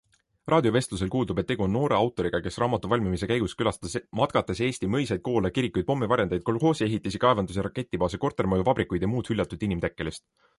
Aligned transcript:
Raadiovestlusest 0.51 1.11
kuuldub, 1.15 1.41
et 1.41 1.47
tegu 1.49 1.65
on 1.65 1.75
noore 1.77 1.97
autoriga, 1.97 2.39
kes 2.47 2.55
raamatu 2.63 2.89
valmimise 2.93 3.29
käigus 3.33 3.53
külastas 3.59 3.93
matkates 4.21 4.61
Eesti 4.69 4.89
mõisaid, 4.95 5.23
koole, 5.29 5.53
kirikuid, 5.59 5.89
pommivarjendeid, 5.91 6.47
kolhoosiehitisi, 6.49 7.23
kaevandusi, 7.27 7.63
raketibaase, 7.69 8.23
kortermaju, 8.25 8.69
vabrikuid 8.73 9.07
ja 9.07 9.13
muud 9.15 9.33
hüljatut 9.35 9.69
inimtekkelist. 9.71 10.29